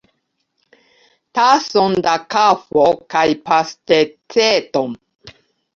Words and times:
Tason 1.39 1.99
da 2.07 2.15
kafo 2.37 2.89
kaj 3.17 3.27
pasteĉeton! 3.49 4.99